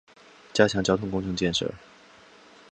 [0.51, 1.71] 加强交通工程建设